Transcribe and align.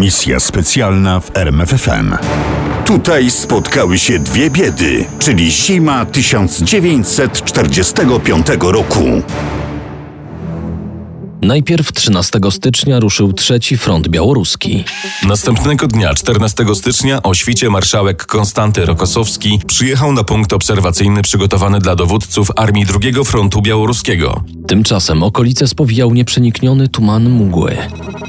Misja 0.00 0.40
specjalna 0.40 1.20
w 1.20 1.36
RMFFM. 1.36 2.14
Tutaj 2.86 3.30
spotkały 3.30 3.98
się 3.98 4.18
dwie 4.18 4.50
biedy, 4.50 5.04
czyli 5.18 5.50
zima 5.50 6.06
1945 6.06 8.46
roku. 8.60 9.22
Najpierw 11.42 11.92
13 11.92 12.38
stycznia 12.50 13.00
ruszył 13.00 13.32
trzeci 13.32 13.76
front 13.76 14.08
białoruski. 14.08 14.84
Następnego 15.26 15.86
dnia, 15.86 16.14
14 16.14 16.64
stycznia, 16.74 17.22
o 17.22 17.34
świcie 17.34 17.70
marszałek 17.70 18.26
Konstanty 18.26 18.86
Rokosowski 18.86 19.60
przyjechał 19.66 20.12
na 20.12 20.24
punkt 20.24 20.52
obserwacyjny 20.52 21.22
przygotowany 21.22 21.78
dla 21.78 21.96
dowódców 21.96 22.48
Armii 22.56 22.86
II 23.02 23.24
Frontu 23.24 23.62
Białoruskiego. 23.62 24.42
Tymczasem 24.68 25.22
okolice 25.22 25.66
spowijał 25.66 26.14
nieprzenikniony 26.14 26.88
tuman 26.88 27.28
mgły. 27.30 27.76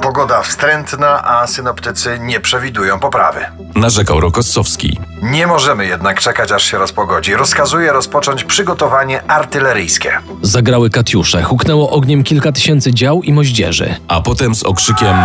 Pogoda 0.01 0.41
wstrętna, 0.41 1.23
a 1.23 1.47
synoptycy 1.47 2.19
nie 2.21 2.39
przewidują 2.39 2.99
poprawy. 2.99 3.39
Narzekał 3.75 4.19
Rokosowski. 4.19 4.99
Nie 5.21 5.47
możemy 5.47 5.85
jednak 5.85 6.19
czekać, 6.21 6.51
aż 6.51 6.63
się 6.63 6.77
rozpogodzi. 6.77 7.35
Rozkazuję 7.35 7.91
rozpocząć 7.91 8.43
przygotowanie 8.43 9.23
artyleryjskie. 9.23 10.11
Zagrały 10.41 10.89
katiusze, 10.89 11.43
huknęło 11.43 11.89
ogniem 11.89 12.23
kilka 12.23 12.51
tysięcy 12.51 12.93
dział 13.01 13.23
i 13.23 13.33
moździerzy. 13.33 13.95
A 14.07 14.21
potem 14.21 14.55
z 14.55 14.63
okrzykiem 14.63 15.15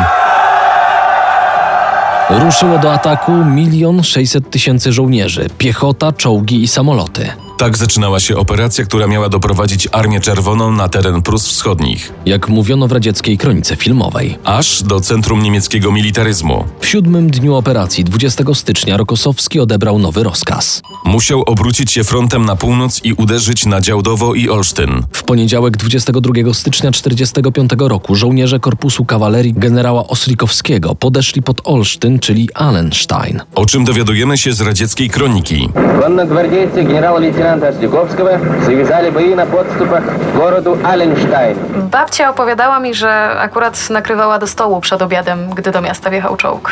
Ruszyło 2.30 2.78
do 2.78 2.92
ataku 2.92 3.32
milion 3.32 4.02
sześćset 4.02 4.50
tysięcy 4.50 4.92
żołnierzy, 4.92 5.46
piechota, 5.58 6.12
czołgi 6.12 6.62
i 6.62 6.68
samoloty. 6.68 7.45
Tak 7.58 7.76
zaczynała 7.76 8.20
się 8.20 8.36
operacja, 8.36 8.84
która 8.84 9.06
miała 9.06 9.28
doprowadzić 9.28 9.88
Armię 9.92 10.20
Czerwoną 10.20 10.70
na 10.72 10.88
teren 10.88 11.22
Prus 11.22 11.46
Wschodnich. 11.48 12.12
Jak 12.26 12.48
mówiono 12.48 12.88
w 12.88 12.92
radzieckiej 12.92 13.38
kronice 13.38 13.76
filmowej. 13.76 14.38
Aż 14.44 14.82
do 14.82 15.00
centrum 15.00 15.42
niemieckiego 15.42 15.92
militaryzmu. 15.92 16.64
W 16.80 16.86
siódmym 16.86 17.30
dniu 17.30 17.54
operacji 17.54 18.04
20 18.04 18.44
stycznia 18.54 18.96
Rokosowski 18.96 19.60
odebrał 19.60 19.98
nowy 19.98 20.22
rozkaz. 20.22 20.82
Musiał 21.04 21.42
obrócić 21.42 21.92
się 21.92 22.04
frontem 22.04 22.44
na 22.44 22.56
północ 22.56 23.00
i 23.04 23.12
uderzyć 23.12 23.66
na 23.66 23.80
Działdowo 23.80 24.34
i 24.34 24.48
Olsztyn. 24.48 25.02
W 25.12 25.22
poniedziałek 25.22 25.76
22 25.76 26.54
stycznia 26.54 26.90
1945 26.90 27.70
roku 27.78 28.14
żołnierze 28.14 28.60
Korpusu 28.60 29.04
Kawalerii 29.04 29.54
generała 29.56 30.06
Osrikowskiego 30.06 30.94
podeszli 30.94 31.42
pod 31.42 31.60
Olsztyn, 31.64 32.18
czyli 32.18 32.48
Allenstein. 32.54 33.40
O 33.54 33.66
czym 33.66 33.84
dowiadujemy 33.84 34.38
się 34.38 34.52
z 34.52 34.60
radzieckiej 34.60 35.10
kroniki. 35.10 35.68
Konno-gwardiejcy 36.02 36.84
generał 36.84 37.20
генерала-лейтенанта 37.45 37.73
Стеговского 37.73 38.39
завязали 38.65 39.09
бои 39.09 39.35
на 39.35 39.45
подступах 39.45 40.03
к 40.05 40.37
городу 40.37 40.77
Аленштайн. 40.83 41.57
Babcia 41.91 42.29
opowiadała 42.29 42.79
mi, 42.79 42.93
że 42.93 43.39
akurat 43.39 43.89
nakrywała 43.89 44.39
do 44.39 44.47
stołu 44.47 44.81
przed 44.81 45.01
obiadem, 45.01 45.49
gdy 45.49 45.71
do 45.71 45.81
miasta 45.81 46.09
wjechał 46.09 46.37
czołg. 46.37 46.71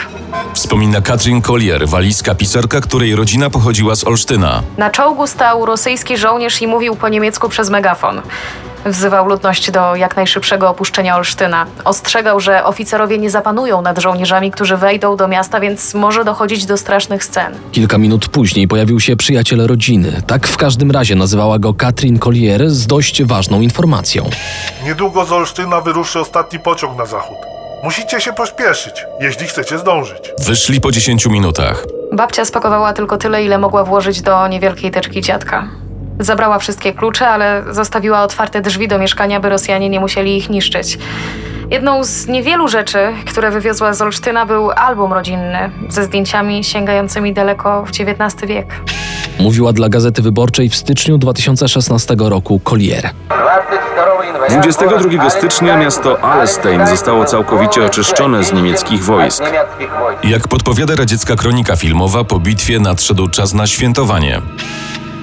Wspomina 0.53 1.02
Katrin 1.02 1.41
Collier, 1.41 1.88
walijska 1.88 2.35
pisarka, 2.35 2.81
której 2.81 3.15
rodzina 3.15 3.49
pochodziła 3.49 3.95
z 3.95 4.07
Olsztyna. 4.07 4.61
Na 4.77 4.89
czołgu 4.89 5.27
stał 5.27 5.65
rosyjski 5.65 6.17
żołnierz 6.17 6.61
i 6.61 6.67
mówił 6.67 6.95
po 6.95 7.09
niemiecku 7.09 7.49
przez 7.49 7.69
megafon. 7.69 8.21
Wzywał 8.84 9.27
ludność 9.27 9.70
do 9.70 9.96
jak 9.96 10.16
najszybszego 10.16 10.68
opuszczenia 10.68 11.16
Olsztyna. 11.16 11.66
Ostrzegał, 11.84 12.40
że 12.40 12.64
oficerowie 12.64 13.18
nie 13.18 13.30
zapanują 13.30 13.82
nad 13.82 13.98
żołnierzami, 13.98 14.50
którzy 14.50 14.77
wejdą 14.77 15.16
do 15.16 15.28
miasta, 15.28 15.60
więc 15.60 15.94
może 15.94 16.24
dochodzić 16.24 16.66
do 16.66 16.77
strasznych 16.77 17.24
scen. 17.24 17.55
Kilka 17.72 17.98
minut 17.98 18.28
później 18.28 18.68
pojawił 18.68 19.00
się 19.00 19.16
przyjaciel 19.16 19.66
rodziny. 19.66 20.22
Tak 20.27 20.46
w 20.48 20.56
każdym 20.56 20.90
razie 20.90 21.14
nazywała 21.14 21.58
go 21.58 21.74
Katrin 21.74 22.18
Collier 22.18 22.70
z 22.70 22.86
dość 22.86 23.22
ważną 23.22 23.60
informacją. 23.60 24.30
Niedługo 24.84 25.24
z 25.24 25.32
Olsztyna 25.32 25.80
wyruszy 25.80 26.20
ostatni 26.20 26.58
pociąg 26.58 26.98
na 26.98 27.06
zachód. 27.06 27.38
Musicie 27.84 28.20
się 28.20 28.32
pośpieszyć, 28.32 28.94
jeśli 29.20 29.46
chcecie 29.46 29.78
zdążyć. 29.78 30.32
Wyszli 30.38 30.80
po 30.80 30.90
10 30.90 31.27
minutach. 31.27 31.84
Babcia 32.12 32.44
spakowała 32.44 32.92
tylko 32.92 33.16
tyle, 33.16 33.45
ile 33.45 33.58
mogła 33.58 33.84
włożyć 33.84 34.22
do 34.22 34.48
niewielkiej 34.48 34.90
teczki 34.90 35.20
dziadka. 35.20 35.68
Zabrała 36.20 36.58
wszystkie 36.58 36.92
klucze, 36.92 37.29
ale 37.29 37.64
zostawiła 37.70 38.23
otwarte 38.23 38.61
drzwi 38.61 38.89
do 38.89 38.98
mieszkania, 38.98 39.41
by 39.41 39.48
Rosjanie 39.48 39.89
nie 39.89 40.01
musieli 40.01 40.36
ich 40.36 40.51
niszczyć. 40.51 40.98
Jedną 41.70 42.05
z 42.05 42.27
niewielu 42.27 42.69
rzeczy, 42.69 42.98
które 43.27 43.51
wywiozła 43.51 43.92
z 43.92 44.02
Olsztyna, 44.02 44.47
był 44.47 44.70
album 44.70 45.13
rodzinny 45.13 45.70
ze 45.89 46.05
zdjęciami 46.05 46.64
sięgającymi 46.64 47.33
daleko 47.33 47.85
w 47.85 47.89
XIX 47.89 48.48
wiek. 48.48 48.67
Mówiła 49.41 49.73
dla 49.73 49.89
Gazety 49.89 50.23
Wyborczej 50.23 50.69
w 50.69 50.77
styczniu 50.77 51.19
2016 51.19 52.17
roku 52.19 52.61
Collier. 52.64 53.11
22 54.48 55.31
stycznia 55.31 55.77
miasto 55.77 56.20
Alestein 56.20 56.86
zostało 56.86 57.25
całkowicie 57.25 57.85
oczyszczone 57.85 58.45
z 58.45 58.52
niemieckich 58.52 59.05
wojsk. 59.05 59.45
Jak 60.25 60.48
podpowiada 60.48 60.96
radziecka 60.96 61.36
kronika 61.36 61.77
filmowa, 61.77 62.25
po 62.25 62.39
bitwie 62.39 62.79
nadszedł 62.81 63.29
czas 63.29 63.55
na 63.55 63.67
świętowanie. 63.67 64.42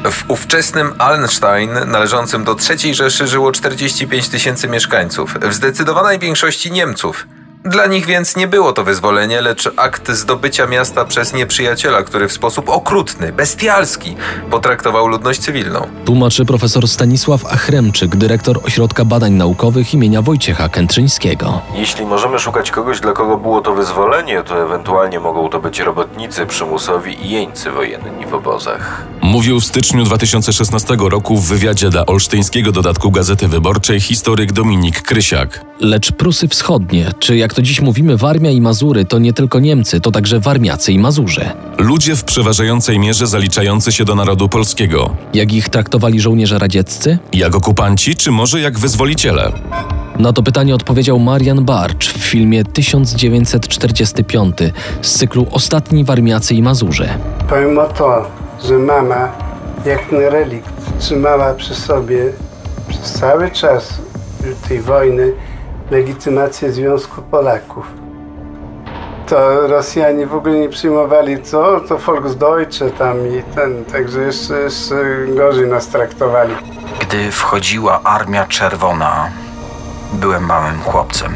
W 0.10 0.24
ówczesnym 0.28 0.94
Allenstein, 0.98 1.70
należącym 1.88 2.44
do 2.44 2.56
III 2.70 2.96
Rzeszy, 2.96 3.28
żyło 3.28 3.52
45 3.52 4.30
tysięcy 4.30 4.68
mieszkańców, 4.68 5.38
w 5.42 5.54
zdecydowanej 5.54 6.20
większości 6.20 6.72
Niemców. 6.72 7.28
Dla 7.66 7.88
nich 7.88 8.06
więc 8.06 8.36
nie 8.36 8.48
było 8.48 8.74
to 8.74 8.84
wyzwolenie, 8.84 9.42
lecz 9.42 9.70
akt 9.76 10.12
zdobycia 10.12 10.68
miasta 10.68 11.06
przez 11.06 11.34
nieprzyjaciela, 11.34 12.04
który 12.04 12.28
w 12.28 12.32
sposób 12.32 12.70
okrutny, 12.70 13.34
bestialski 13.34 14.16
potraktował 14.52 15.08
ludność 15.08 15.40
cywilną. 15.40 15.88
Tłumaczy 16.06 16.46
profesor 16.46 16.88
Stanisław 16.88 17.46
Achremczyk, 17.46 18.16
dyrektor 18.16 18.60
Ośrodka 18.64 19.06
Badań 19.06 19.34
Naukowych 19.34 19.94
imienia 19.94 20.22
Wojciecha 20.22 20.70
Kętrzyńskiego. 20.70 21.62
Jeśli 21.76 22.06
możemy 22.06 22.40
szukać 22.40 22.72
kogoś, 22.72 23.00
dla 23.00 23.14
kogo 23.14 23.38
było 23.38 23.62
to 23.62 23.74
wyzwolenie, 23.74 24.44
to 24.44 24.64
ewentualnie 24.64 25.20
mogą 25.20 25.50
to 25.50 25.60
być 25.60 25.80
robotnicy 25.80 26.46
przymusowi 26.46 27.26
i 27.26 27.30
jeńcy 27.30 27.72
wojenni 27.72 28.26
w 28.26 28.34
obozach. 28.34 29.06
Mówił 29.22 29.60
w 29.60 29.66
styczniu 29.66 30.04
2016 30.04 30.98
roku 31.00 31.38
w 31.38 31.48
wywiadzie 31.48 31.90
dla 31.90 32.06
olsztyńskiego 32.06 32.72
dodatku 32.72 33.12
Gazety 33.12 33.48
Wyborczej 33.48 34.02
historyk 34.02 34.52
Dominik 34.52 35.02
Krysiak. 35.02 35.71
Lecz 35.82 36.12
Prusy 36.12 36.48
Wschodnie, 36.48 37.12
czy 37.20 37.38
jak 37.38 37.54
to 37.54 37.62
dziś 37.62 37.82
mówimy 37.82 38.18
Warmia 38.18 38.52
i 38.52 38.62
Mazury, 38.62 39.06
to 39.06 39.20
nie 39.20 39.34
tylko 39.34 39.60
Niemcy, 39.60 40.02
to 40.02 40.12
także 40.12 40.40
Warmiacy 40.40 40.92
i 40.92 41.00
Mazurze. 41.00 41.52
Ludzie 41.78 42.16
w 42.16 42.24
przeważającej 42.24 43.00
mierze 43.00 43.28
zaliczający 43.28 43.92
się 43.92 44.06
do 44.06 44.16
narodu 44.16 44.50
polskiego. 44.50 45.16
Jak 45.34 45.54
ich 45.54 45.70
traktowali 45.70 46.20
żołnierze 46.20 46.60
radzieccy? 46.60 47.18
Jak 47.34 47.56
okupanci, 47.56 48.16
czy 48.16 48.32
może 48.32 48.62
jak 48.62 48.80
wyzwoliciele? 48.80 49.52
Na 50.20 50.34
to 50.34 50.44
pytanie 50.44 50.76
odpowiedział 50.76 51.20
Marian 51.20 51.66
Barcz 51.66 52.14
w 52.14 52.18
filmie 52.18 52.64
1945 52.64 54.56
z 55.02 55.12
cyklu 55.12 55.48
Ostatni 55.52 56.04
Warmiacy 56.04 56.56
i 56.56 56.62
Mazurze. 56.62 57.10
Pomimo 57.50 57.86
to, 57.86 58.26
że 58.68 58.78
mama 58.78 59.32
jak 59.86 60.10
ten 60.10 60.20
relikt 60.20 60.70
trzymała 61.00 61.54
przy 61.54 61.76
sobie 61.76 62.34
przez 62.90 63.14
cały 63.14 63.52
czas 63.52 63.94
tej 64.68 64.82
wojny 64.82 65.34
legitymację 65.92 66.72
Związku 66.72 67.22
Polaków, 67.22 67.86
to 69.28 69.68
Rosjanie 69.68 70.28
w 70.28 70.36
ogóle 70.36 70.60
nie 70.60 70.70
przyjmowali 70.70 71.42
co? 71.44 71.80
To 71.80 71.98
Volksdeutsche 71.98 72.90
tam 72.90 73.18
i 73.28 73.44
ten, 73.56 73.86
także 73.86 74.22
jeszcze, 74.22 74.54
jeszcze 74.54 74.96
gorzej 75.36 75.68
nas 75.68 75.88
traktowali. 75.88 76.54
Gdy 77.02 77.32
wchodziła 77.32 78.04
Armia 78.04 78.46
Czerwona, 78.46 79.30
byłem 80.14 80.46
małym 80.46 80.80
chłopcem. 80.80 81.34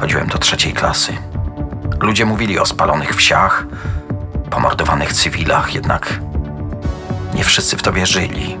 Chodziłem 0.00 0.26
do 0.26 0.38
trzeciej 0.38 0.72
klasy. 0.72 1.12
Ludzie 2.00 2.24
mówili 2.24 2.58
o 2.58 2.66
spalonych 2.66 3.14
wsiach, 3.14 3.66
pomordowanych 4.50 5.12
cywilach, 5.12 5.74
jednak 5.74 6.20
nie 7.34 7.44
wszyscy 7.44 7.76
w 7.76 7.82
to 7.82 7.92
wierzyli. 7.92 8.58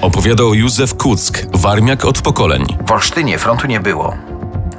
Opowiadał 0.00 0.54
Józef 0.54 0.96
Kuck, 0.96 1.46
warmiak 1.54 2.04
od 2.04 2.22
pokoleń. 2.22 2.64
W 2.86 2.92
Olsztynie 2.92 3.38
frontu 3.38 3.66
nie 3.66 3.80
było. 3.80 4.16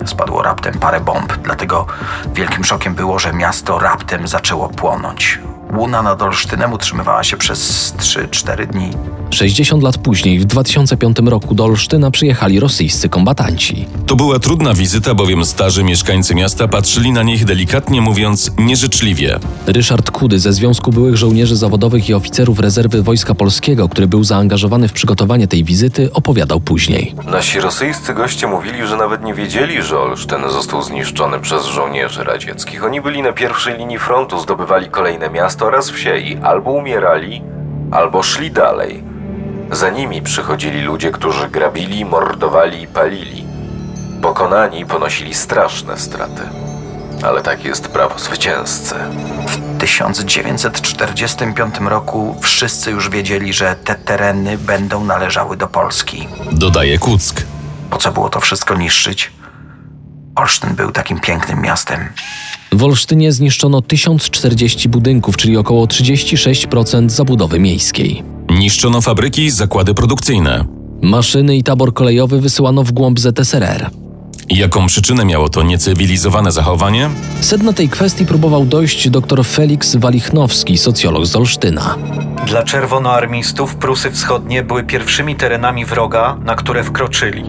Spadło 0.08 0.42
raptem 0.42 0.80
parę 0.80 1.00
bomb, 1.00 1.34
dlatego 1.38 1.86
wielkim 2.34 2.64
szokiem 2.64 2.96
było, 2.96 3.20
że 3.20 3.34
miasto 3.34 3.80
raptem 3.80 4.28
zaczęło 4.28 4.70
płonąć. 4.70 5.40
Łuna 5.76 6.02
nad 6.02 6.22
Olsztynem 6.22 6.74
utrzymywała 6.74 7.24
się 7.24 7.38
przez 7.38 7.94
3-4 8.00 8.68
dni. 8.68 8.90
60 9.30 9.84
lat 9.84 9.98
później, 9.98 10.40
w 10.40 10.46
2005 10.46 11.18
roku 11.26 11.56
do 11.56 11.66
Olsztyna 11.66 12.12
przyjechali 12.12 12.60
rosyjscy 12.60 13.10
kombatanci. 13.10 13.86
To 14.06 14.16
była 14.16 14.40
trudna 14.40 14.74
wizyta, 14.74 15.14
bowiem 15.16 15.46
starzy 15.46 15.84
mieszkańcy 15.84 16.36
miasta 16.36 16.68
patrzyli 16.68 17.12
na 17.12 17.24
nich 17.24 17.46
delikatnie 17.46 18.02
mówiąc 18.02 18.52
nieżyczliwie. 18.58 19.40
Ryszard 19.68 20.12
Kudy 20.12 20.40
ze 20.40 20.54
Związku 20.54 20.92
Byłych 20.92 21.16
Żołnierzy 21.18 21.56
Zawodowych 21.56 22.10
i 22.10 22.14
Oficerów 22.14 22.60
Rezerwy 22.60 23.04
Wojska 23.04 23.36
Polskiego, 23.36 23.90
który 23.90 24.08
był 24.08 24.24
zaangażowany 24.24 24.88
w 24.88 24.94
przygotowanie 24.94 25.48
tej 25.48 25.64
wizyty, 25.64 26.14
opowiadał 26.14 26.60
później. 26.60 27.16
Nasi 27.26 27.60
rosyjscy 27.60 28.14
goście 28.14 28.48
mówili, 28.48 28.88
że 28.88 28.98
nawet 28.98 29.24
nie 29.24 29.34
wiedzieli, 29.34 29.82
że 29.82 30.00
Olsztyn 30.00 30.42
został 30.50 30.84
zniszczony 30.84 31.40
przez 31.40 31.66
żołnierzy 31.66 32.24
radzieckich. 32.24 32.84
Oni 32.84 33.02
byli 33.02 33.22
na 33.22 33.34
pierwszej 33.34 33.78
linii 33.78 34.00
frontu, 34.00 34.40
zdobywali 34.40 34.90
kolejne 34.90 35.30
miasto 35.30 35.57
oraz 35.66 35.90
wsie 35.90 36.18
i 36.18 36.38
albo 36.38 36.72
umierali, 36.72 37.44
albo 37.92 38.24
szli 38.24 38.52
dalej. 38.52 39.04
Za 39.72 39.90
nimi 39.90 40.22
przychodzili 40.22 40.82
ludzie, 40.82 41.12
którzy 41.12 41.50
grabili, 41.50 42.06
mordowali 42.06 42.82
i 42.82 42.88
palili. 42.88 43.46
Pokonani 44.22 44.86
ponosili 44.86 45.34
straszne 45.34 45.98
straty. 45.98 46.42
Ale 47.24 47.42
tak 47.42 47.66
jest 47.66 47.88
prawo 47.88 48.20
zwycięzcy. 48.20 48.96
W 49.48 49.78
1945 49.78 51.76
roku 51.80 52.36
wszyscy 52.42 52.92
już 52.92 53.10
wiedzieli, 53.10 53.54
że 53.54 53.76
te 53.76 53.96
tereny 53.96 54.58
będą 54.58 55.04
należały 55.04 55.58
do 55.58 55.68
Polski. 55.68 56.28
Dodaje 56.52 57.00
Kuck. 57.00 57.44
Po 57.90 57.98
co 57.98 58.12
było 58.12 58.30
to 58.30 58.40
wszystko 58.40 58.76
niszczyć? 58.76 59.32
Olsztyn 60.36 60.76
był 60.76 60.92
takim 60.92 61.20
pięknym 61.20 61.62
miastem. 61.62 62.10
W 62.78 62.84
Olsztynie 62.84 63.32
zniszczono 63.32 63.82
1040 63.82 64.90
budynków, 64.90 65.38
czyli 65.38 65.58
około 65.58 65.86
36% 65.86 67.10
zabudowy 67.10 67.60
miejskiej. 67.60 68.24
Niszczono 68.50 69.02
fabryki 69.02 69.44
i 69.44 69.52
zakłady 69.52 69.94
produkcyjne. 69.94 70.66
Maszyny 71.02 71.58
i 71.58 71.64
tabor 71.64 71.94
kolejowy 71.94 72.42
wysyłano 72.42 72.84
w 72.84 72.92
głąb 72.92 73.20
ZSRR. 73.20 73.90
Jaką 74.50 74.88
przyczynę 74.88 75.26
miało 75.26 75.50
to 75.50 75.64
niecywilizowane 75.64 76.52
zachowanie? 76.52 77.10
Sedno 77.42 77.74
tej 77.74 77.90
kwestii 77.90 78.26
próbował 78.26 78.66
dojść 78.66 79.10
dr 79.10 79.46
Felix 79.46 79.96
Walichnowski, 79.96 80.78
socjolog 80.78 81.26
z 81.26 81.36
Olsztyna. 81.36 81.96
Dla 82.48 82.64
czerwonoarmistów 82.64 83.76
Prusy 83.76 84.12
Wschodnie 84.12 84.64
były 84.64 84.84
pierwszymi 84.84 85.36
terenami 85.36 85.86
wroga, 85.86 86.38
na 86.46 86.56
które 86.56 86.84
wkroczyli. 86.84 87.44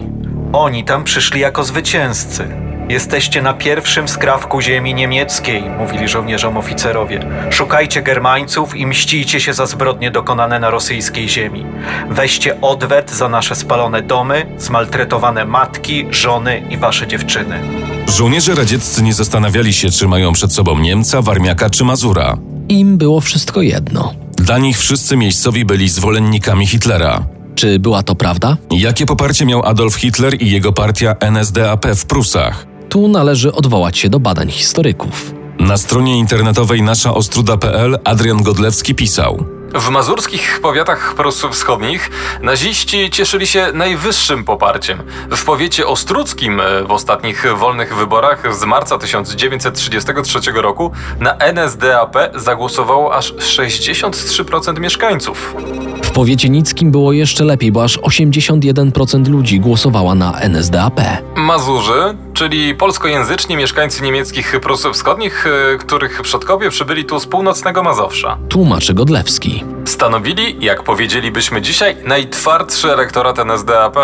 Oni 0.53 0.83
tam 0.83 1.03
przyszli 1.03 1.39
jako 1.39 1.63
zwycięzcy. 1.63 2.68
Jesteście 2.89 3.41
na 3.41 3.53
pierwszym 3.53 4.07
skrawku 4.07 4.61
ziemi 4.61 4.93
niemieckiej, 4.93 5.61
mówili 5.61 6.07
żołnierzom 6.07 6.57
oficerowie. 6.57 7.19
Szukajcie 7.49 8.01
Germańców 8.01 8.75
i 8.75 8.85
mścijcie 8.85 9.39
się 9.39 9.53
za 9.53 9.65
zbrodnie 9.65 10.11
dokonane 10.11 10.59
na 10.59 10.69
rosyjskiej 10.69 11.29
ziemi. 11.29 11.65
Weźcie 12.09 12.61
odwet 12.61 13.11
za 13.11 13.29
nasze 13.29 13.55
spalone 13.55 14.01
domy, 14.01 14.45
zmaltretowane 14.57 15.45
matki, 15.45 16.05
żony 16.11 16.63
i 16.69 16.77
wasze 16.77 17.07
dziewczyny. 17.07 17.61
Żołnierze 18.07 18.55
radzieccy 18.55 19.03
nie 19.03 19.13
zastanawiali 19.13 19.73
się, 19.73 19.91
czy 19.91 20.07
mają 20.07 20.33
przed 20.33 20.53
sobą 20.53 20.79
Niemca, 20.79 21.21
Warmiaka 21.21 21.69
czy 21.69 21.83
Mazura. 21.83 22.37
Im 22.69 22.97
było 22.97 23.21
wszystko 23.21 23.61
jedno. 23.61 24.13
Dla 24.37 24.57
nich 24.57 24.77
wszyscy 24.77 25.17
miejscowi 25.17 25.65
byli 25.65 25.89
zwolennikami 25.89 26.67
Hitlera. 26.67 27.25
Czy 27.55 27.79
była 27.79 28.03
to 28.03 28.15
prawda? 28.15 28.57
Jakie 28.71 29.05
poparcie 29.05 29.45
miał 29.45 29.65
Adolf 29.65 29.95
Hitler 29.95 30.41
i 30.41 30.51
jego 30.51 30.73
partia 30.73 31.15
NSDAP 31.19 31.85
w 31.95 32.05
Prusach? 32.05 32.69
Tu 32.89 33.07
należy 33.07 33.51
odwołać 33.53 33.97
się 33.97 34.09
do 34.09 34.19
badań 34.19 34.51
historyków. 34.51 35.33
Na 35.59 35.77
stronie 35.77 36.17
internetowej 36.17 36.81
naszaostruda.pl 36.81 37.97
Adrian 38.03 38.43
Godlewski 38.43 38.95
pisał: 38.95 39.58
W 39.73 39.89
mazurskich 39.89 40.59
powiatach 40.61 41.13
Prus 41.15 41.45
Wschodnich 41.51 42.11
naziści 42.41 43.09
cieszyli 43.09 43.47
się 43.47 43.67
najwyższym 43.73 44.43
poparciem. 44.43 45.03
W 45.31 45.45
powiecie 45.45 45.87
ostruckim 45.87 46.59
e, 46.59 46.83
w 46.83 46.91
ostatnich 46.91 47.45
wolnych 47.57 47.95
wyborach 47.95 48.55
z 48.55 48.65
marca 48.65 48.97
1933 48.97 50.39
roku 50.51 50.91
na 51.19 51.37
NSDAP 51.37 52.15
zagłosowało 52.35 53.15
aż 53.15 53.33
63% 53.33 54.79
mieszkańców. 54.79 55.55
W 56.03 56.11
powiecie 56.11 56.49
nickim 56.49 56.91
było 56.91 57.13
jeszcze 57.13 57.43
lepiej, 57.43 57.71
bo 57.71 57.83
aż 57.83 57.99
81% 57.99 59.27
ludzi 59.27 59.59
głosowała 59.59 60.15
na 60.15 60.39
NSDAP. 60.39 61.01
Mazurzy, 61.35 62.17
czyli 62.33 62.75
polskojęzyczni 62.75 63.55
mieszkańcy 63.55 64.03
niemieckich 64.03 64.59
Prus 64.61 64.87
Wschodnich, 64.93 65.47
e, 65.47 65.77
których 65.77 66.21
przodkowie 66.21 66.69
przybyli 66.69 67.05
tu 67.05 67.19
z 67.19 67.25
północnego 67.25 67.83
Mazowsza. 67.83 68.37
Tłumaczy 68.49 68.93
Godlewski. 68.93 69.58
Stanowili, 69.85 70.57
jak 70.59 70.83
powiedzielibyśmy 70.83 71.61
dzisiaj, 71.61 71.95
najtwardszy 72.05 72.91
elektorat 72.93 73.39
NSDAP. 73.39 73.95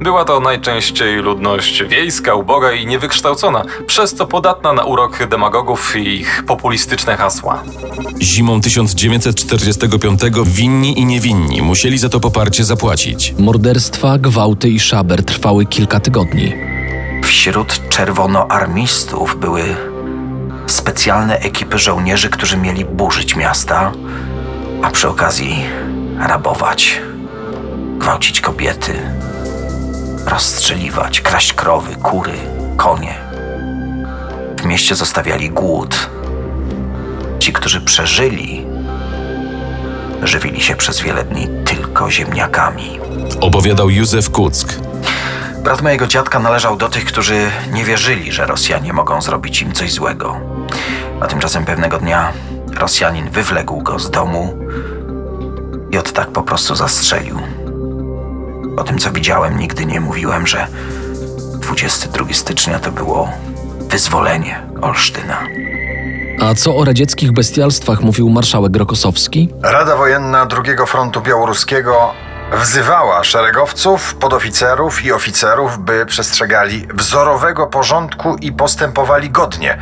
Była 0.00 0.24
to 0.24 0.40
najczęściej 0.40 1.16
ludność 1.16 1.84
wiejska, 1.84 2.34
uboga 2.34 2.72
i 2.72 2.86
niewykształcona, 2.86 3.62
przez 3.86 4.14
co 4.14 4.26
podatna 4.26 4.72
na 4.72 4.84
urok 4.84 5.26
demagogów 5.26 5.96
i 5.96 6.08
ich 6.08 6.42
populistyczne 6.46 7.16
hasła. 7.16 7.62
Zimą 8.22 8.60
1945 8.60 10.20
winni 10.44 11.00
i 11.00 11.04
niewinni 11.04 11.62
musieli 11.62 11.98
za 11.98 12.08
to 12.08 12.20
poparcie 12.20 12.64
zapłacić. 12.64 13.34
Morderstwa, 13.38 14.18
gwałty 14.18 14.68
i 14.68 14.80
szaber 14.80 15.24
trwały 15.24 15.66
kilka 15.66 16.00
tygodni. 16.00 16.52
Wśród 17.24 17.88
czerwonoarmistów 17.88 19.36
były 19.40 19.62
specjalne 20.66 21.38
ekipy 21.38 21.78
żołnierzy, 21.78 22.28
którzy 22.28 22.56
mieli 22.56 22.84
burzyć 22.84 23.36
miasta, 23.36 23.92
a 24.86 24.90
przy 24.90 25.08
okazji 25.08 25.64
rabować, 26.18 27.00
gwałcić 27.98 28.40
kobiety, 28.40 28.92
rozstrzeliwać, 30.26 31.20
kraść 31.20 31.52
krowy, 31.52 31.96
kury, 31.96 32.32
konie. 32.76 33.14
W 34.60 34.64
mieście 34.64 34.94
zostawiali 34.94 35.50
głód. 35.50 36.10
Ci, 37.38 37.52
którzy 37.52 37.80
przeżyli, 37.80 38.66
żywili 40.22 40.60
się 40.60 40.76
przez 40.76 41.00
wiele 41.00 41.24
dni 41.24 41.48
tylko 41.64 42.10
ziemniakami. 42.10 43.00
Opowiadał 43.40 43.90
Józef 43.90 44.30
Kuck. 44.30 44.74
Brat 45.62 45.82
mojego 45.82 46.06
dziadka 46.06 46.38
należał 46.38 46.76
do 46.76 46.88
tych, 46.88 47.04
którzy 47.04 47.50
nie 47.72 47.84
wierzyli, 47.84 48.32
że 48.32 48.46
Rosjanie 48.46 48.92
mogą 48.92 49.22
zrobić 49.22 49.62
im 49.62 49.72
coś 49.72 49.92
złego. 49.92 50.40
A 51.20 51.26
tymczasem 51.26 51.64
pewnego 51.64 51.98
dnia 51.98 52.32
Rosjanin 52.76 53.30
wywległ 53.30 53.82
go 53.82 53.98
z 53.98 54.10
domu 54.10 54.58
i 55.90 55.98
od 55.98 56.12
tak 56.12 56.30
po 56.30 56.42
prostu 56.42 56.74
zastrzelił. 56.74 57.38
O 58.76 58.84
tym, 58.84 58.98
co 58.98 59.10
widziałem, 59.10 59.58
nigdy 59.58 59.86
nie 59.86 60.00
mówiłem, 60.00 60.46
że 60.46 60.66
22 61.60 62.24
stycznia 62.32 62.78
to 62.78 62.92
było 62.92 63.28
wyzwolenie 63.90 64.62
Olsztyna. 64.82 65.38
A 66.40 66.54
co 66.54 66.76
o 66.76 66.84
radzieckich 66.84 67.32
bestialstwach 67.32 68.00
mówił 68.00 68.30
marszałek 68.30 68.76
Rokosowski? 68.76 69.48
Rada 69.62 69.96
Wojenna 69.96 70.46
II 70.66 70.76
Frontu 70.86 71.20
Białoruskiego 71.20 72.12
wzywała 72.52 73.24
szeregowców, 73.24 74.14
podoficerów 74.14 75.04
i 75.04 75.12
oficerów, 75.12 75.78
by 75.78 76.06
przestrzegali 76.06 76.86
wzorowego 76.94 77.66
porządku 77.66 78.36
i 78.36 78.52
postępowali 78.52 79.30
godnie, 79.30 79.78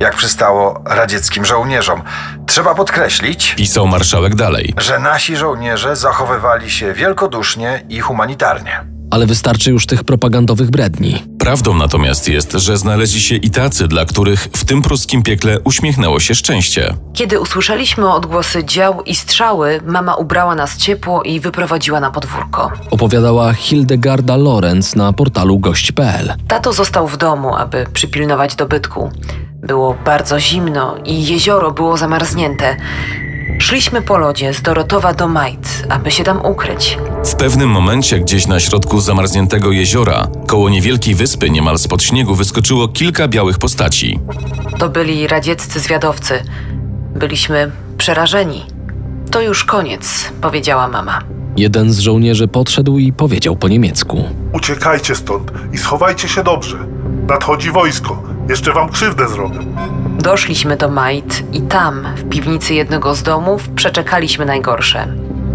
jak 0.00 0.16
przystało 0.16 0.82
radzieckim 0.86 1.44
żołnierzom. 1.44 2.02
Trzeba 2.46 2.74
podkreślić, 2.74 3.54
Pisał 3.54 3.86
marszałek 3.86 4.34
dalej. 4.34 4.74
że 4.78 4.98
nasi 4.98 5.36
żołnierze 5.36 5.96
zachowywali 5.96 6.70
się 6.70 6.92
wielkodusznie 6.92 7.82
i 7.88 8.00
humanitarnie. 8.00 8.84
Ale 9.10 9.26
wystarczy 9.26 9.70
już 9.70 9.86
tych 9.86 10.04
propagandowych 10.04 10.70
bredni. 10.70 11.22
Prawdą 11.38 11.74
natomiast 11.74 12.28
jest, 12.28 12.52
że 12.52 12.76
znaleźli 12.76 13.20
się 13.20 13.34
i 13.36 13.50
tacy, 13.50 13.88
dla 13.88 14.04
których 14.04 14.40
w 14.52 14.64
tym 14.64 14.82
pruskim 14.82 15.22
piekle 15.22 15.60
uśmiechnęło 15.60 16.20
się 16.20 16.34
szczęście. 16.34 16.94
Kiedy 17.12 17.40
usłyszeliśmy 17.40 18.12
odgłosy 18.12 18.64
dział 18.64 19.02
i 19.02 19.14
strzały, 19.14 19.80
mama 19.86 20.14
ubrała 20.14 20.54
nas 20.54 20.76
ciepło 20.76 21.22
i 21.22 21.40
wyprowadziła 21.40 22.00
na 22.00 22.10
podwórko. 22.10 22.70
Opowiadała 22.90 23.52
Hildegarda 23.52 24.36
Lorenz 24.36 24.96
na 24.96 25.12
portalu 25.12 25.58
gość.pl. 25.58 26.34
Tato 26.48 26.72
został 26.72 27.08
w 27.08 27.16
domu, 27.16 27.54
aby 27.56 27.86
przypilnować 27.92 28.54
dobytku. 28.54 29.10
Było 29.66 29.94
bardzo 30.04 30.40
zimno 30.40 30.96
i 31.04 31.26
jezioro 31.26 31.70
było 31.70 31.96
zamarznięte. 31.96 32.76
Szliśmy 33.58 34.02
po 34.02 34.18
lodzie 34.18 34.54
z 34.54 34.62
Dorotowa 34.62 35.12
do 35.14 35.28
Majt, 35.28 35.86
aby 35.88 36.10
się 36.10 36.24
tam 36.24 36.46
ukryć. 36.46 36.98
W 37.24 37.34
pewnym 37.34 37.70
momencie 37.70 38.18
gdzieś 38.18 38.46
na 38.46 38.60
środku 38.60 39.00
zamarzniętego 39.00 39.72
jeziora, 39.72 40.28
koło 40.46 40.70
niewielkiej 40.70 41.14
wyspy 41.14 41.50
niemal 41.50 41.78
spod 41.78 42.02
śniegu 42.02 42.34
wyskoczyło 42.34 42.88
kilka 42.88 43.28
białych 43.28 43.58
postaci. 43.58 44.20
To 44.78 44.88
byli 44.88 45.26
radzieccy 45.26 45.80
zwiadowcy. 45.80 46.42
Byliśmy 47.16 47.70
przerażeni. 47.98 48.66
To 49.30 49.40
już 49.40 49.64
koniec, 49.64 50.32
powiedziała 50.40 50.88
mama. 50.88 51.18
Jeden 51.56 51.92
z 51.92 51.98
żołnierzy 51.98 52.48
podszedł 52.48 52.98
i 52.98 53.12
powiedział 53.12 53.56
po 53.56 53.68
niemiecku. 53.68 54.24
Uciekajcie 54.52 55.14
stąd 55.14 55.52
i 55.72 55.78
schowajcie 55.78 56.28
się 56.28 56.42
dobrze. 56.44 56.76
Nadchodzi 57.28 57.70
wojsko. 57.70 58.33
Jeszcze 58.48 58.72
wam 58.72 58.88
krzywdę 58.88 59.28
zrobią. 59.28 59.58
Doszliśmy 60.18 60.76
do 60.76 60.88
Majt 60.88 61.42
i 61.52 61.60
tam, 61.60 62.06
w 62.16 62.28
piwnicy 62.28 62.74
jednego 62.74 63.14
z 63.14 63.22
domów, 63.22 63.68
przeczekaliśmy 63.68 64.44
najgorsze. 64.46 65.06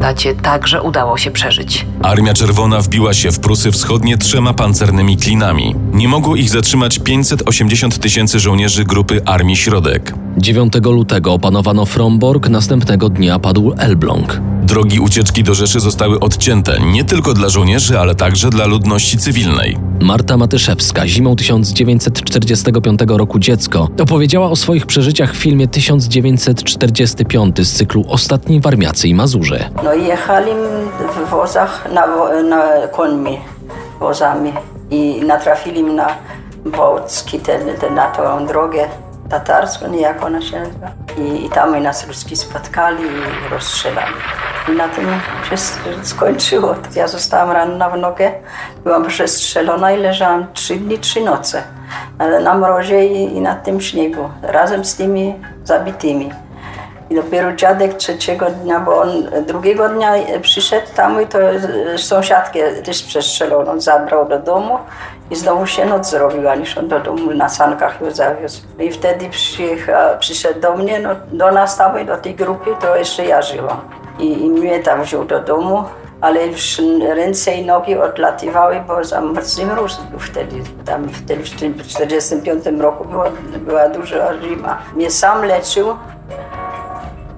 Tacie 0.02 0.36
także 0.36 0.82
udało 0.82 1.18
się 1.18 1.32
przeżyć. 1.32 1.86
Armia 2.04 2.34
Czerwona 2.34 2.82
wbiła 2.82 3.14
się 3.14 3.32
w 3.32 3.40
Prusy 3.40 3.72
Wschodnie 3.72 4.18
trzema 4.18 4.54
pancernymi 4.54 5.18
klinami. 5.18 5.76
Nie 5.94 6.08
mogło 6.08 6.36
ich 6.36 6.50
zatrzymać 6.50 7.00
580 7.00 8.00
tysięcy 8.00 8.40
żołnierzy 8.40 8.84
grupy 8.84 9.22
Armii 9.26 9.56
Środek. 9.56 10.14
9 10.38 10.74
lutego 10.84 11.34
opanowano 11.34 11.86
Fromborg, 11.86 12.50
następnego 12.50 13.10
dnia 13.10 13.40
padł 13.40 13.74
Elbląg. 13.78 14.42
Drogi 14.70 15.00
ucieczki 15.00 15.44
do 15.44 15.54
Rzeszy 15.54 15.80
zostały 15.80 16.20
odcięte 16.20 16.80
nie 16.80 17.04
tylko 17.04 17.34
dla 17.34 17.50
żołnierzy, 17.50 18.00
ale 18.00 18.16
także 18.16 18.50
dla 18.50 18.66
ludności 18.66 19.18
cywilnej. 19.18 19.78
Marta 20.02 20.38
Matyszewska, 20.38 21.08
zimą 21.08 21.36
1945 21.36 23.00
roku 23.08 23.40
dziecko, 23.40 23.88
opowiedziała 24.02 24.50
o 24.50 24.56
swoich 24.56 24.86
przeżyciach 24.86 25.34
w 25.34 25.38
filmie 25.38 25.68
1945 25.68 27.68
z 27.68 27.74
cyklu 27.74 28.06
Ostatni 28.08 28.62
Warmiacy 28.62 29.08
i 29.08 29.16
Mazurze. 29.16 29.70
No 29.84 29.94
jechali 29.94 30.52
w 31.16 31.30
wozach 31.30 31.88
na, 31.94 32.08
na 32.44 32.88
końmi, 32.88 33.38
wozami 34.00 34.54
i 34.92 35.22
natrafili 35.22 35.84
na 35.84 36.08
Wołcki, 36.66 37.40
ten, 37.40 37.62
ten, 37.82 37.96
na 37.96 38.06
tą 38.06 38.48
drogę 38.48 38.88
Tatarsko, 39.30 39.88
nie 39.88 40.02
jak 40.02 40.24
ona 40.24 40.42
się 40.42 40.60
nazywa. 40.60 40.88
I, 41.18 41.46
i 41.46 41.50
tam 41.50 41.78
i 41.78 41.82
nas 41.82 42.08
Ruski 42.08 42.36
spotkali 42.36 43.04
i 43.04 43.50
rozstrzelali. 43.50 44.14
I 44.70 44.72
na 44.72 44.88
tym 44.88 45.06
się 45.50 45.58
skończyło. 46.04 46.76
Ja 46.96 47.08
zostałam 47.08 47.52
ranna 47.52 47.90
w 47.90 47.98
nogę, 47.98 48.32
byłam 48.84 49.08
przestrzelona 49.08 49.92
i 49.92 49.98
leżałam 49.98 50.48
trzy 50.54 50.76
dni, 50.76 51.00
trzy 51.00 51.22
noce. 51.22 51.64
Ale 52.20 52.40
na 52.40 52.58
mrozie 52.58 53.08
i, 53.08 53.38
i 53.38 53.42
na 53.42 53.56
tym 53.56 53.82
śniegu, 53.82 54.30
razem 54.42 54.86
z 54.86 54.96
tymi 54.96 55.36
zabitymi. 55.64 56.32
I 57.10 57.16
dopiero 57.16 57.54
dziadek 57.54 57.94
trzeciego 57.94 58.46
dnia, 58.46 58.80
bo 58.80 59.02
on 59.02 59.10
drugiego 59.48 59.90
dnia 59.90 60.14
przyszedł 60.42 60.88
tam 60.96 61.22
i 61.22 61.28
to 61.28 61.40
e, 61.42 61.98
sąsiadkę 61.98 62.74
też 62.74 63.04
przestrzelono, 63.04 63.82
zabrał 63.82 64.30
do 64.30 64.40
domu 64.40 64.78
i 65.32 65.36
znowu 65.36 65.68
się 65.68 65.86
noc 65.86 66.10
zrobiła, 66.10 66.56
niż 66.56 66.78
on 66.78 66.88
do 66.88 67.00
domu 67.00 67.32
na 67.32 67.50
sankach 67.50 68.02
ją 68.02 68.12
zawiózł. 68.12 68.62
I 68.80 68.92
wtedy 68.92 69.30
przyszedł 70.20 70.60
do 70.60 70.76
mnie, 70.76 71.00
no, 71.00 71.10
do 71.32 71.52
nas 71.52 71.78
tam 71.78 72.02
i 72.02 72.06
do 72.06 72.18
tej 72.18 72.36
grupy, 72.36 72.72
to 72.82 72.96
jeszcze 72.96 73.26
ja 73.26 73.42
żyłam. 73.42 73.82
I, 74.20 74.46
I 74.46 74.50
mnie 74.50 74.80
tam 74.80 75.04
wziął 75.04 75.26
do 75.26 75.40
domu, 75.40 75.84
ale 76.22 76.48
już 76.48 76.82
ręce 77.16 77.54
i 77.54 77.66
nogi 77.66 77.98
odlatywały, 77.98 78.84
bo 78.88 79.04
za 79.04 79.22
mocny 79.22 79.66
mróz 79.66 80.00
był 80.12 80.20
wtedy. 80.20 80.56
Tam 80.86 81.04
w 81.04 81.26
1945 81.26 82.66
roku 82.82 83.06
było, 83.06 83.24
była 83.58 83.90
duża 83.90 84.40
zima. 84.42 84.78
Mnie 84.96 85.12
sam 85.12 85.46
leczył, 85.46 85.96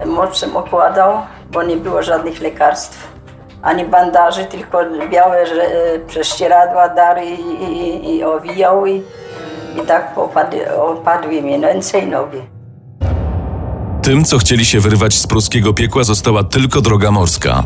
mocem 0.05 0.57
okładał, 0.57 1.17
bo 1.51 1.63
nie 1.63 1.77
było 1.77 2.03
żadnych 2.03 2.41
lekarstw, 2.41 3.11
ani 3.61 3.85
bandaży, 3.85 4.45
tylko 4.45 4.77
białe 5.11 5.47
że, 5.47 5.63
e, 5.63 5.99
prześcieradła 5.99 6.89
dary 6.89 7.25
i, 7.25 7.63
i, 7.63 8.15
i 8.15 8.23
owijał 8.23 8.85
i, 8.85 9.01
i 9.83 9.87
tak 9.87 10.17
opadły, 10.17 10.75
opadły 10.81 11.41
mi 11.41 11.61
ręce 11.61 11.99
i 11.99 12.07
nogi. 12.07 12.41
Tym, 14.01 14.25
co 14.25 14.37
chcieli 14.37 14.65
się 14.65 14.79
wyrwać 14.79 15.13
z 15.13 15.27
pruskiego 15.27 15.73
piekła, 15.73 16.03
została 16.03 16.43
tylko 16.43 16.81
droga 16.81 17.11
morska. 17.11 17.63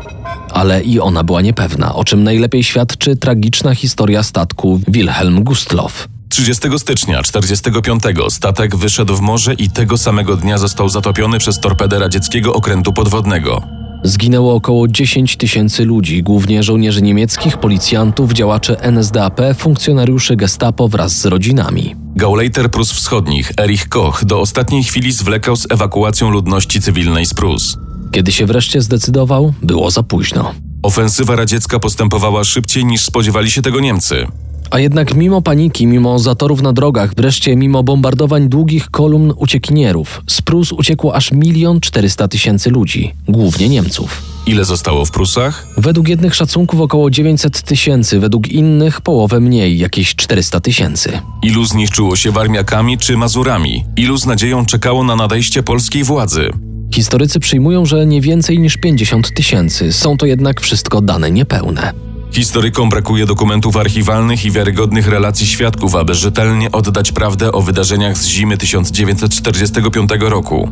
Ale 0.51 0.81
i 0.81 0.99
ona 0.99 1.23
była 1.23 1.41
niepewna, 1.41 1.95
o 1.95 2.03
czym 2.03 2.23
najlepiej 2.23 2.63
świadczy 2.63 3.15
tragiczna 3.15 3.75
historia 3.75 4.23
statku 4.23 4.79
Wilhelm 4.87 5.43
Gustloff. 5.43 6.07
30 6.29 6.67
stycznia 6.77 7.23
45 7.23 8.03
statek 8.29 8.75
wyszedł 8.75 9.15
w 9.15 9.21
morze 9.21 9.53
i 9.53 9.69
tego 9.69 9.97
samego 9.97 10.35
dnia 10.35 10.57
został 10.57 10.89
zatopiony 10.89 11.39
przez 11.39 11.59
torpedę 11.59 11.99
radzieckiego 11.99 12.53
okrętu 12.53 12.93
podwodnego. 12.93 13.61
Zginęło 14.03 14.55
około 14.55 14.87
10 14.87 15.37
tysięcy 15.37 15.85
ludzi, 15.85 16.23
głównie 16.23 16.63
żołnierzy 16.63 17.01
niemieckich, 17.01 17.57
policjantów, 17.57 18.33
działaczy 18.33 18.79
NSDAP, 18.79 19.41
funkcjonariuszy 19.57 20.35
gestapo 20.35 20.87
wraz 20.87 21.21
z 21.21 21.25
rodzinami. 21.25 21.95
Gauleiter 22.15 22.71
Prus 22.71 22.91
Wschodnich 22.91 23.51
Erich 23.57 23.89
Koch 23.89 24.25
do 24.25 24.39
ostatniej 24.39 24.83
chwili 24.83 25.11
zwlekał 25.11 25.55
z 25.55 25.71
ewakuacją 25.71 26.29
ludności 26.29 26.81
cywilnej 26.81 27.25
z 27.25 27.33
Prus. 27.33 27.77
Kiedy 28.11 28.31
się 28.31 28.45
wreszcie 28.45 28.81
zdecydował, 28.81 29.53
było 29.61 29.91
za 29.91 30.03
późno. 30.03 30.53
Ofensywa 30.83 31.35
radziecka 31.35 31.79
postępowała 31.79 32.43
szybciej 32.43 32.85
niż 32.85 33.01
spodziewali 33.01 33.51
się 33.51 33.61
tego 33.61 33.79
Niemcy. 33.79 34.27
A 34.71 34.79
jednak 34.79 35.15
mimo 35.15 35.41
paniki, 35.41 35.87
mimo 35.87 36.19
zatorów 36.19 36.61
na 36.61 36.73
drogach, 36.73 37.15
wreszcie 37.15 37.55
mimo 37.55 37.83
bombardowań 37.83 38.49
długich 38.49 38.89
kolumn 38.89 39.33
uciekinierów, 39.37 40.21
z 40.27 40.41
Prus 40.41 40.71
uciekło 40.71 41.15
aż 41.15 41.31
milion 41.31 41.79
czterysta 41.79 42.27
tysięcy 42.27 42.69
ludzi, 42.69 43.13
głównie 43.27 43.69
Niemców. 43.69 44.21
Ile 44.47 44.65
zostało 44.65 45.05
w 45.05 45.11
Prusach? 45.11 45.67
Według 45.77 46.07
jednych 46.07 46.35
szacunków 46.35 46.81
około 46.81 47.09
900 47.09 47.61
tysięcy, 47.61 48.19
według 48.19 48.47
innych 48.47 49.01
połowę 49.01 49.39
mniej, 49.39 49.77
jakieś 49.77 50.15
400 50.15 50.59
tysięcy. 50.59 51.19
Ilu 51.43 51.65
zniszczyło 51.65 52.15
się 52.15 52.31
Warmiakami 52.31 52.97
czy 52.97 53.17
Mazurami? 53.17 53.83
Ilu 53.97 54.17
z 54.17 54.25
nadzieją 54.25 54.65
czekało 54.65 55.03
na 55.03 55.15
nadejście 55.15 55.63
polskiej 55.63 56.03
władzy? 56.03 56.49
Historycy 56.95 57.39
przyjmują, 57.39 57.85
że 57.85 58.05
nie 58.05 58.21
więcej 58.21 58.59
niż 58.59 58.77
50 58.77 59.33
tysięcy. 59.33 59.93
Są 59.93 60.17
to 60.17 60.25
jednak 60.25 60.61
wszystko 60.61 61.01
dane 61.01 61.31
niepełne. 61.31 61.93
Historykom 62.35 62.89
brakuje 62.89 63.25
dokumentów 63.25 63.77
archiwalnych 63.77 64.45
i 64.45 64.51
wiarygodnych 64.51 65.07
relacji 65.07 65.47
świadków, 65.47 65.95
aby 65.95 66.15
rzetelnie 66.15 66.71
oddać 66.71 67.11
prawdę 67.11 67.51
o 67.51 67.61
wydarzeniach 67.61 68.17
z 68.17 68.27
zimy 68.27 68.57
1945 68.57 70.09
roku. 70.19 70.69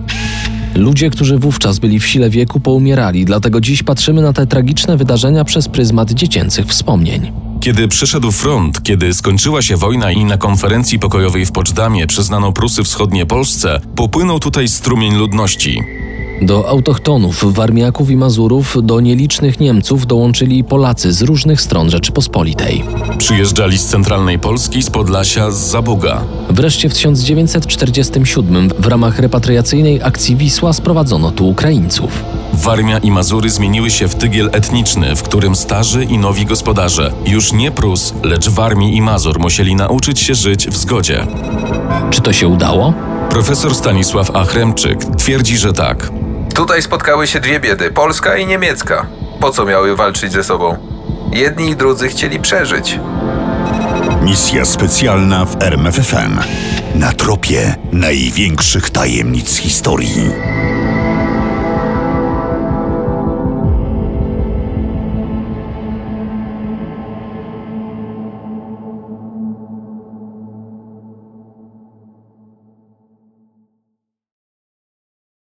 Ludzie, 0.75 1.09
którzy 1.09 1.37
wówczas 1.37 1.79
byli 1.79 1.99
w 1.99 2.07
sile 2.07 2.29
wieku, 2.29 2.59
poumierali, 2.59 3.25
dlatego 3.25 3.61
dziś 3.61 3.83
patrzymy 3.83 4.21
na 4.21 4.33
te 4.33 4.47
tragiczne 4.47 4.97
wydarzenia 4.97 5.43
przez 5.43 5.67
pryzmat 5.67 6.11
dziecięcych 6.11 6.65
wspomnień. 6.65 7.31
Kiedy 7.59 7.87
przyszedł 7.87 8.31
front, 8.31 8.83
kiedy 8.83 9.13
skończyła 9.13 9.61
się 9.61 9.77
wojna 9.77 10.11
i 10.11 10.25
na 10.25 10.37
konferencji 10.37 10.99
pokojowej 10.99 11.45
w 11.45 11.51
Poczdamie 11.51 12.07
przyznano 12.07 12.51
Prusy 12.51 12.83
Wschodnie 12.83 13.25
Polsce, 13.25 13.81
popłynął 13.95 14.39
tutaj 14.39 14.67
strumień 14.67 15.15
ludności. 15.15 15.81
Do 16.45 16.69
autochtonów, 16.69 17.53
warmiaków 17.53 18.09
i 18.09 18.15
mazurów, 18.15 18.77
do 18.83 18.99
nielicznych 18.99 19.59
Niemców 19.59 20.07
dołączyli 20.07 20.63
Polacy 20.63 21.13
z 21.13 21.21
różnych 21.21 21.61
stron 21.61 21.89
Rzeczypospolitej. 21.89 22.83
Przyjeżdżali 23.17 23.77
z 23.77 23.85
centralnej 23.85 24.39
Polski, 24.39 24.83
z 24.83 24.89
Podlasia, 24.89 25.51
z 25.51 25.55
Zabuga. 25.55 26.21
Wreszcie 26.49 26.89
w 26.89 26.93
1947 26.93 28.69
w 28.79 28.87
ramach 28.87 29.19
repatriacyjnej 29.19 30.01
akcji 30.01 30.35
Wisła 30.35 30.73
sprowadzono 30.73 31.31
tu 31.31 31.49
Ukraińców. 31.49 32.23
Warmia 32.53 32.97
i 32.97 33.11
Mazury 33.11 33.49
zmieniły 33.49 33.91
się 33.91 34.07
w 34.07 34.15
tygiel 34.15 34.49
etniczny, 34.53 35.15
w 35.15 35.23
którym 35.23 35.55
starzy 35.55 36.03
i 36.03 36.17
nowi 36.17 36.45
gospodarze, 36.45 37.13
już 37.25 37.53
nie 37.53 37.71
Prus, 37.71 38.13
lecz 38.23 38.49
Warmii 38.49 38.97
i 38.97 39.01
Mazur 39.01 39.39
musieli 39.39 39.75
nauczyć 39.75 40.19
się 40.19 40.35
żyć 40.35 40.67
w 40.67 40.77
zgodzie. 40.77 41.27
Czy 42.09 42.21
to 42.21 42.33
się 42.33 42.47
udało? 42.47 42.93
Profesor 43.29 43.75
Stanisław 43.75 44.35
Achremczyk 44.35 45.05
twierdzi, 45.17 45.57
że 45.57 45.73
tak. 45.73 46.11
Tutaj 46.53 46.81
spotkały 46.81 47.27
się 47.27 47.39
dwie 47.39 47.59
biedy, 47.59 47.91
polska 47.91 48.37
i 48.37 48.45
niemiecka. 48.45 49.05
Po 49.39 49.51
co 49.51 49.65
miały 49.65 49.95
walczyć 49.95 50.31
ze 50.31 50.43
sobą? 50.43 50.77
Jedni 51.31 51.69
i 51.69 51.75
drudzy 51.75 52.07
chcieli 52.07 52.39
przeżyć. 52.39 52.99
Misja 54.21 54.65
specjalna 54.65 55.45
w 55.45 55.63
RMFFM. 55.63 56.39
Na 56.95 57.11
tropie 57.11 57.75
największych 57.91 58.89
tajemnic 58.89 59.57
historii. 59.57 60.31